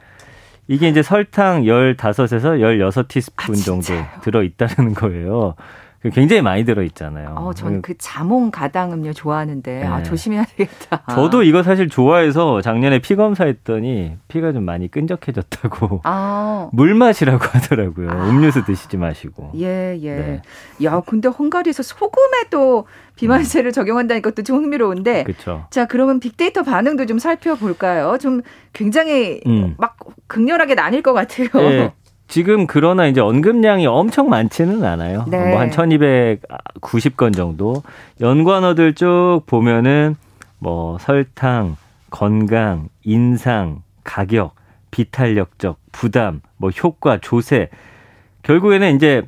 [0.69, 5.55] 이게 이제 설탕 15에서 16티스푼 아, 정도 들어 있다는 거예요.
[6.05, 7.35] 그 굉장히 많이 들어 있잖아요.
[7.35, 9.87] 어, 저는 그 자몽 가당 음료 좋아하는데 네.
[9.87, 11.03] 아, 조심해야 되겠다.
[11.11, 16.03] 저도 이거 사실 좋아해서 작년에 피 검사했더니 피가 좀 많이 끈적해졌다고.
[16.05, 16.69] 아.
[16.75, 18.11] 물 마시라고 하더라고요.
[18.11, 18.29] 아.
[18.29, 19.53] 음료수 드시지 마시고.
[19.57, 20.15] 예, 예.
[20.15, 20.43] 네.
[20.83, 22.87] 야, 근데 헝가리에서 소금에 도
[23.17, 23.73] 비만세를 음.
[23.73, 25.25] 적용한다는 것도 좀 흥미로운데.
[25.25, 25.65] 그쵸.
[25.71, 28.19] 자, 그러면 빅데이터 반응도 좀 살펴볼까요?
[28.21, 28.43] 좀
[28.75, 29.75] 굉장히 음.
[29.79, 31.49] 막 극렬하게 나뉠 것 같아요.
[31.55, 31.95] 네.
[32.35, 35.25] 지금 그러나 이제 언급량이 엄청 많지는 않아요.
[35.29, 35.51] 네.
[35.51, 37.85] 뭐한 1290건 정도.
[38.21, 40.17] 연관어들 쭉 보면은
[40.59, 41.77] 뭐 설탕,
[42.11, 44.57] 건강, 인상, 가격,
[44.91, 47.69] 비탄력적, 부담, 뭐 효과, 조세.
[48.43, 49.23] 결국에는 이제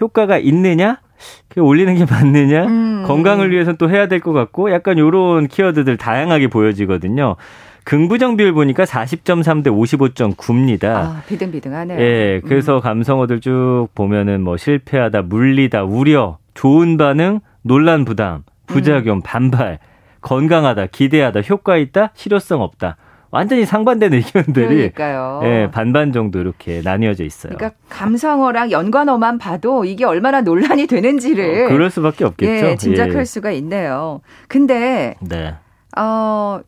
[0.00, 1.00] 효과가 있느냐?
[1.48, 2.66] 그 올리는 게 맞느냐?
[2.66, 3.02] 음.
[3.04, 7.34] 건강을 위해서는 또 해야 될 것 같고 약간 요런 키워드들 다양하게 보여지거든요.
[7.88, 10.84] 긍부정 비율 보니까 40.3 대 55.9입니다.
[10.88, 11.98] 아, 비등비등하네요.
[11.98, 12.80] 예, 그래서 음.
[12.82, 19.22] 감성어들 쭉 보면은 뭐 실패하다, 물리다, 우려, 좋은 반응, 논란 부담, 부작용, 음.
[19.24, 19.78] 반발,
[20.20, 22.98] 건강하다, 기대하다, 효과 있다, 실효성 없다.
[23.30, 25.40] 완전히 상반되는 의견들이 그러니까요.
[25.44, 27.54] 예, 반반 정도 이렇게 나뉘어져 있어요.
[27.56, 32.66] 그러니까 감성어랑 연관어만 봐도 이게 얼마나 논란이 되는지를 어, 그럴 수밖에 없겠죠.
[32.66, 33.24] 예, 짐작할 예.
[33.24, 34.20] 수가 있네요.
[34.46, 35.54] 근데 네.
[35.96, 36.60] 어,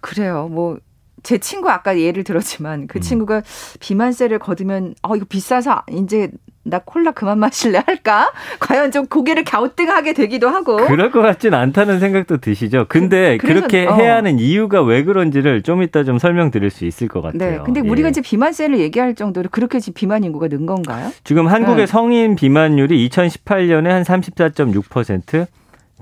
[0.00, 0.48] 그래요.
[0.50, 0.78] 뭐,
[1.22, 3.00] 제 친구 아까 예를 들었지만 그 음.
[3.00, 3.42] 친구가
[3.80, 6.30] 비만세를 거두면 어 이거 비싸서 이제
[6.62, 8.30] 나 콜라 그만 마실래 할까?
[8.60, 10.76] 과연 좀 고개를 갸우뚱하게 되기도 하고.
[10.76, 12.86] 그럴 것 같진 않다는 생각도 드시죠.
[12.88, 13.94] 근데 그, 렇게 어.
[13.94, 17.50] 해야 하는 이유가 왜 그런지를 좀 이따 좀 설명드릴 수 있을 것 같아요.
[17.50, 17.58] 네.
[17.64, 18.10] 근데 우리가 예.
[18.10, 21.10] 이제 비만세를 얘기할 정도로 그렇게 지금 비만 인구가 는 건가요?
[21.24, 21.86] 지금 한국의 네.
[21.86, 25.46] 성인 비만율이 2018년에 한 34.6%,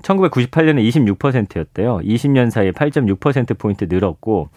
[0.01, 1.99] 1998년에 26%였대요.
[1.99, 4.49] 20년 사이에 8.6%포인트 늘었고,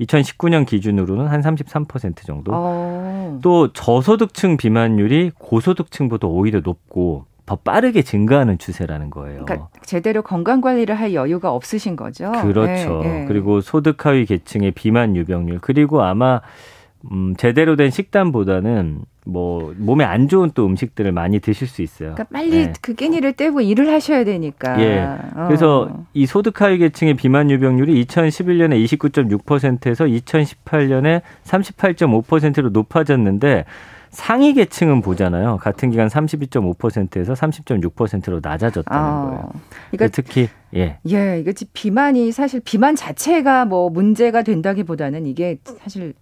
[0.00, 2.52] 2019년 기준으로는 한 33% 정도.
[2.54, 3.38] 어.
[3.42, 9.44] 또 저소득층 비만율이 고소득층보다 오히려 높고 더 빠르게 증가하는 추세라는 거예요.
[9.44, 12.30] 그러니까 제대로 건강 관리를 할 여유가 없으신 거죠.
[12.42, 13.00] 그렇죠.
[13.02, 13.24] 네, 네.
[13.26, 16.42] 그리고 소득 하위 계층의 비만 유병률 그리고 아마
[17.10, 22.14] 음, 제대로 된 식단보다는 뭐 몸에 안 좋은 또 음식들을 많이 드실 수 있어요.
[22.14, 22.72] 그러니까 빨리 네.
[22.80, 24.80] 그 끼니를 떼고 일을 하셔야 되니까.
[24.80, 25.00] 예.
[25.36, 25.46] 어.
[25.46, 33.66] 그래서 이 소득 하위 계층의 비만 유병률이 2011년에 29.6%에서 2018년에 38.5%로 높아졌는데
[34.08, 35.58] 상위 계층은 보잖아요.
[35.58, 39.50] 같은 기간 32.5%에서 30.6%로 낮아졌다는 아, 거예요.
[39.90, 40.96] 그러니까 특히 예.
[41.10, 46.14] 예, 이거 비만이 사실 비만 자체가 뭐 문제가 된다기보다는 이게 사실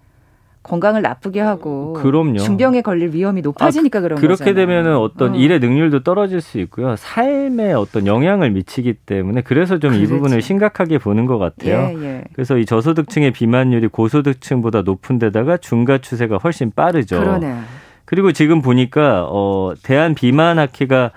[0.67, 2.39] 건강을 나쁘게 하고 그럼요.
[2.39, 4.55] 중병에 걸릴 위험이 높아지니까 아, 그런 그렇게 거잖아요.
[4.67, 5.37] 되면은 어떤 어.
[5.37, 6.95] 일의 능률도 떨어질 수 있고요.
[6.97, 11.91] 삶에 어떤 영향을 미치기 때문에 그래서 좀 이 부분을 심각하게 보는 것 같아요.
[11.99, 12.25] 예, 예.
[12.35, 17.19] 그래서 이 저소득층의 비만율이 고소득층보다 높은 데다가 중과 추세가 훨씬 빠르죠.
[17.19, 17.61] 그러네요.
[18.05, 21.11] 그리고 지금 보니까 어 대한 비만 학회가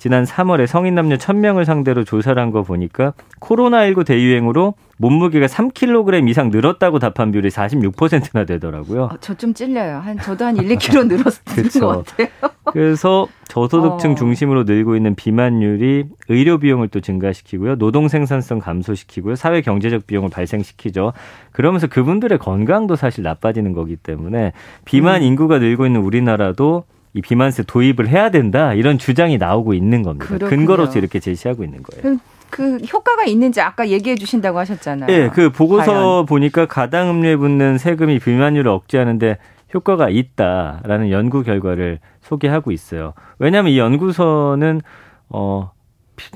[0.00, 6.50] 지난 3월에 성인 남녀 1000명을 상대로 조사를 한 거 보니까 코로나19 대유행으로 몸무게가 3kg 이상
[6.50, 9.04] 늘었다고 답한 비율이 46%나 되더라고요.
[9.04, 9.98] 어, 저좀 찔려요.
[9.98, 12.28] 한 저도 한 1, 2kg 늘었을 것 같아요.
[12.72, 14.14] 그래서 저소득층 어.
[14.14, 17.76] 중심으로 늘고 있는 비만율이 의료 비용을 또 증가시키고요.
[17.76, 19.36] 노동 생산성 감소시키고요.
[19.36, 21.12] 사회 경제적 비용을 발생시키죠.
[21.52, 24.52] 그러면서 그분들의 건강도 사실 나빠지는 거기 때문에
[24.84, 25.26] 비만 음.
[25.26, 30.26] 인구가 늘고 있는 우리나라도 이 비만세 도입을 해야 된다 이런 주장이 나오고 있는 겁니다.
[30.26, 30.48] 그렇군요.
[30.48, 32.18] 근거로서 이렇게 제시하고 있는 거예요.
[32.50, 35.06] 그 효과가 있는지 아까 얘기해 주신다고 하셨잖아요.
[35.06, 36.26] 네, 그 보고서 과연.
[36.26, 39.38] 보니까 가당 음료에 붙는 세금이 비만율을 억제하는데
[39.72, 43.14] 효과가 있다라는 연구 결과를 소개하고 있어요.
[43.38, 44.80] 왜냐하면 이 연구소는
[45.28, 45.70] 어,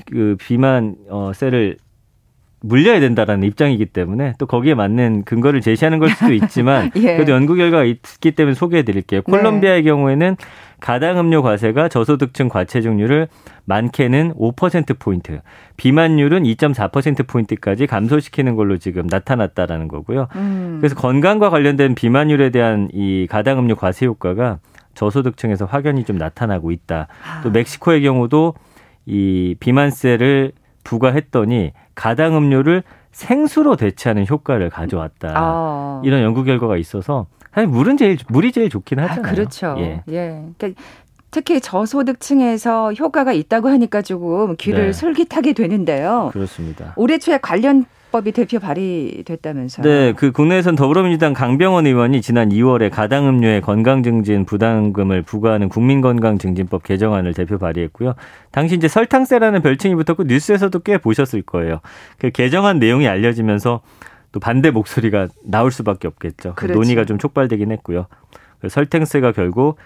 [0.09, 1.77] 그 비만 어, 셀을
[2.67, 7.15] 물려야 된다라는 입장이기 때문에 또 거기에 맞는 근거를 제시하는 걸 수도 있지만 예.
[7.15, 9.21] 그래도 연구 결과가 있기 때문에 소개해 드릴게요.
[9.21, 9.31] 네.
[9.31, 9.89] 콜롬비아의 네.
[9.89, 10.35] 경우에는
[10.79, 13.27] 가당 음료 과세가 저소득층 과체중률을
[13.65, 15.41] 많게는 5%포인트,
[15.77, 20.27] 비만율은 2.4%포인트까지 감소시키는 걸로 지금 나타났다라는 거고요.
[20.35, 20.77] 음.
[20.79, 24.59] 그래서 건강과 관련된 비만율에 대한 이 가당 음료 과세 효과가
[24.95, 27.07] 저소득층에서 확연히 좀 나타나고 있다.
[27.43, 27.51] 또 아.
[27.51, 28.55] 멕시코의 경우도
[29.05, 30.51] 이 비만세를
[30.83, 35.33] 부과했더니 가당 음료를 생수로 대체하는 효과를 가져왔다.
[35.35, 36.01] 아.
[36.03, 39.25] 이런 연구 결과가 있어서 사실 물은 제일 물이 제일 좋긴 아, 하잖아요.
[39.25, 39.75] 아, 그렇죠.
[39.79, 40.03] 예.
[40.09, 40.43] 예.
[40.57, 40.81] 그러니까
[41.31, 44.93] 특히 저소득층에서 효과가 있다고 하니까 조금 귀를 네.
[44.93, 46.29] 솔깃하게 되는데요.
[46.31, 46.93] 그렇습니다.
[46.95, 49.83] 올해 초에 관련 법이 대표 발의됐다면서요?
[49.83, 57.33] 네, 그 국내에선 더불어민주당 강병원 의원이 지난 2월에 가당 음료의 건강증진 부담금을 부과하는 국민건강증진법 개정안을
[57.33, 58.13] 대표 발의했고요.
[58.51, 61.81] 당시 이제 설탕세라는 별칭이 붙었고 뉴스에서도 꽤 보셨을 거예요.
[62.17, 63.81] 그 개정안 내용이 알려지면서
[64.31, 66.55] 또 반대 목소리가 나올 수밖에 없겠죠.
[66.55, 66.73] 그렇죠.
[66.73, 68.07] 논의가 좀 촉발되긴 했고요.
[68.59, 69.77] 그 설탕세가 결국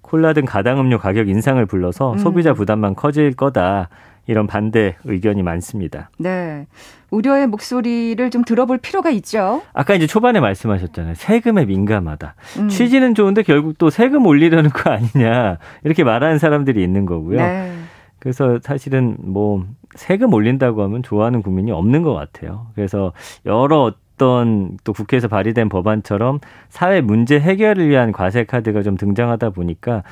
[0.00, 2.18] 콜라 등 가당 음료 가격 인상을 불러서 음.
[2.18, 3.90] 소비자 부담만 커질 거다.
[4.28, 6.10] 이런 반대 의견이 많습니다.
[6.18, 6.66] 네.
[7.10, 9.62] 우려의 목소리를 좀 들어볼 필요가 있죠.
[9.72, 11.14] 아까 이제 초반에 말씀하셨잖아요.
[11.14, 12.34] 세금에 민감하다.
[12.58, 12.68] 음.
[12.68, 15.56] 취지는 좋은데 결국 또 세금 올리려는 거 아니냐.
[15.82, 17.38] 이렇게 말하는 사람들이 있는 거고요.
[17.38, 17.72] 네.
[18.18, 19.64] 그래서 사실은 뭐
[19.94, 22.66] 세금 올린다고 하면 좋아하는 국민이 없는 것 같아요.
[22.74, 23.14] 그래서
[23.46, 30.02] 여러 어떤 또 국회에서 발의된 법안처럼 사회 문제 해결을 위한 과세 카드가 좀 등장하다 보니까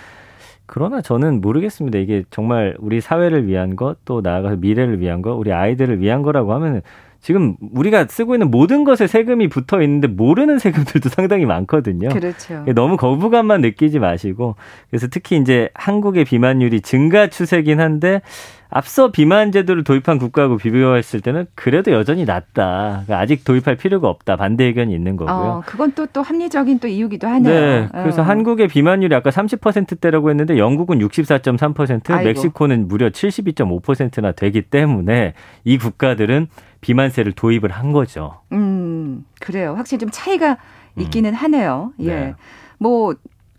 [0.67, 1.99] 그러나 저는 모르겠습니다.
[1.99, 6.53] 이게 정말 우리 사회를 위한 것, 또 나아가서 미래를 위한 것, 우리 아이들을 위한 거라고
[6.55, 6.83] 하면
[7.21, 12.11] 지금 우리가 쓰고 있는 모든 것에 세금이 붙어 있는데 모르는 세금들도 상당히 많거든요.
[12.11, 12.65] 그렇죠.
[12.75, 14.55] 너무 거부감만 느끼지 마시고
[14.91, 18.23] 그래서 특히 이제 한국의 비만율이 증가 추세긴 한데
[18.77, 23.05] 앞서 비만 제도를 도입한 국가하고 비교했을 때는 그래도 여전히 낮다.
[23.05, 24.37] 그러니까 아직 도입할 필요가 없다.
[24.37, 25.35] 반대 의견이 있는 거고요.
[25.35, 27.55] 어, 그건 또, 또 합리적인 또 이유기도 하네요.
[27.55, 27.89] 네.
[27.91, 28.25] 그래서 어.
[28.27, 32.29] 한국의 비만율이 아까 30%대라고 했는데 영국은 64.3%, 아이고.
[32.29, 35.33] 멕시코는 무려 72.5%나 되기 때문에
[35.65, 36.49] 이 국가들은
[36.83, 38.41] 비만세를 도입을 한 거죠.
[38.53, 39.73] 음, 그래요.
[39.75, 40.59] 확실히 좀 차이가
[40.99, 41.01] 음.
[41.01, 41.35] 있기는 음.
[41.35, 41.93] 하네요.
[42.01, 42.07] 예.
[42.07, 42.35] 네.
[42.79, 43.15] 뭐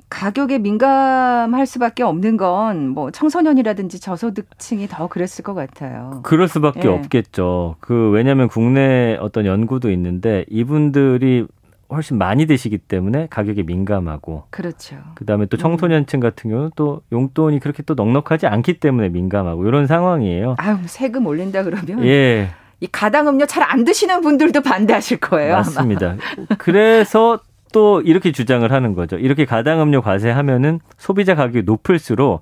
[0.09, 6.21] 가격에 민감할 수밖에 없는 건 뭐 청소년이라든지 저소득층이 더 그랬을 것 같아요.
[6.23, 6.87] 그럴 수밖에 예.
[6.87, 7.75] 없겠죠.
[7.79, 11.45] 그 왜냐하면 국내 어떤 연구도 있는데 이분들이
[11.89, 14.97] 훨씬 많이 드시기 때문에 가격에 민감하고 그렇죠.
[15.15, 20.55] 그다음에 또 청소년층 같은 경우는 또 용돈이 그렇게 또 넉넉하지 않기 때문에 민감하고 이런 상황이에요.
[20.57, 22.49] 아유 세금 올린다 그러면 예.
[22.79, 25.53] 이 가당 음료 잘 안 드시는 분들도 반대하실 거예요.
[25.55, 26.15] 맞습니다.
[26.57, 27.39] 그래서
[27.71, 29.17] 또 이렇게 주장을 하는 거죠.
[29.17, 32.41] 이렇게 가당음료 과세하면은 소비자 가격이 높을수록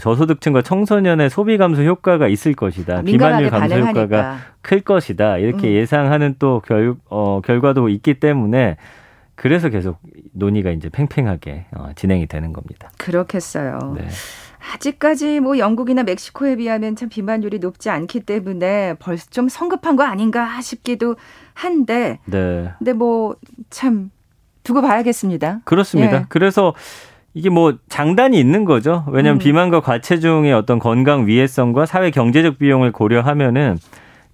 [0.00, 3.02] 저소득층과 청소년의 소비 감소 효과가 있을 것이다.
[3.02, 5.38] 비만율 감소 효과가 클 것이다.
[5.38, 5.72] 이렇게 음.
[5.74, 8.76] 예상하는 또 결, 어, 결과도 있기 때문에
[9.36, 9.98] 그래서 계속
[10.32, 12.90] 논의가 이제 팽팽하게 어, 진행이 되는 겁니다.
[12.98, 13.94] 그렇겠어요.
[13.96, 14.08] 네.
[14.72, 20.60] 아직까지 뭐 영국이나 멕시코에 비하면 참 비만율이 높지 않기 때문에 벌써 좀 성급한 거 아닌가
[20.60, 21.16] 싶기도
[21.52, 22.18] 한데.
[22.26, 22.72] 네.
[22.78, 23.36] 근데 뭐
[23.70, 24.10] 참
[24.64, 25.60] 두고 봐야겠습니다.
[25.64, 26.16] 그렇습니다.
[26.16, 26.24] 예.
[26.28, 26.74] 그래서
[27.34, 29.04] 이게 뭐 장단이 있는 거죠.
[29.08, 29.38] 왜냐하면 음.
[29.38, 33.76] 비만과 과체중의 어떤 건강 위해성과 사회 경제적 비용을 고려하면은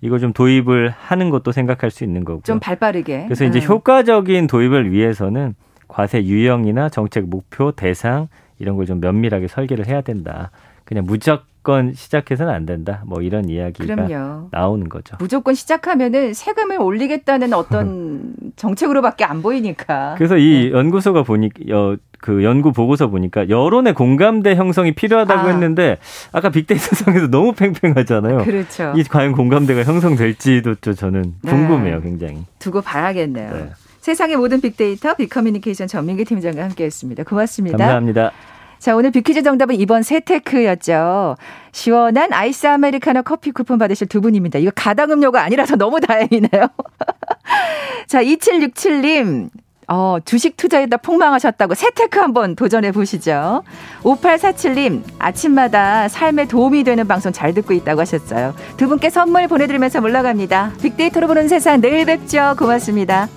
[0.03, 2.43] 이걸 좀 도입을 하는 것도 생각할 수 있는 거고.
[2.43, 3.25] 좀 발빠르게.
[3.25, 3.65] 그래서 이제 음.
[3.65, 5.55] 효과적인 도입을 위해서는
[5.89, 10.51] 과세 유형이나 정책 목표 대상 이런 걸 좀 면밀하게 설계를 해야 된다.
[10.85, 11.19] 그냥 무
[11.61, 13.03] 조건 시작해서는 안 된다.
[13.07, 14.49] 뭐 이런 이야기가 그럼요.
[14.51, 15.17] 나오는 거죠.
[15.19, 20.15] 무조건 시작하면은 세금을 올리겠다는 어떤 정책으로밖에 안 보이니까.
[20.17, 20.73] 그래서 이 네.
[20.73, 25.51] 연구소가 보니 어, 그 연구 보고서 보니까 여론의 공감대 형성이 필요하다고 아.
[25.51, 25.99] 했는데
[26.33, 28.39] 아까 빅데이터 상에서 너무 팽팽하잖아요.
[28.45, 28.95] 그렇죠.
[28.97, 31.51] 이 과연 공감대가 형성될지도 또 저는 네.
[31.51, 32.45] 궁금해요, 굉장히.
[32.59, 33.53] 두고 봐야겠네요.
[33.53, 33.71] 네.
[34.01, 37.25] 세상의 모든 빅데이터 빅커뮤니케이션 전민기 팀장과 함께했습니다.
[37.25, 37.77] 고맙습니다.
[37.77, 38.33] 감사합니다.
[38.81, 41.37] 자, 오늘 빅퀴즈 정답은 이번 세테크였죠.
[41.71, 44.59] 시원한 아이스 아메리카노 커피 쿠폰 받으실 두 분입니다.
[44.59, 46.49] 이거 가당 음료가 아니라서 너무 다행이네요.
[48.09, 49.51] 자, 2767님.
[49.93, 53.65] 어, 주식 투자에다 폭망하셨다고 세테크 한번 도전해 보시죠.
[54.03, 58.55] 5847님, 아침마다 삶에 도움이 되는 방송 잘 듣고 있다고 하셨어요.
[58.77, 60.75] 두 분께 선물 보내드리면서 물러갑니다.
[60.81, 62.55] 빅데이터로 보는 세상 내일 뵙죠.
[62.57, 63.29] 고맙습니다.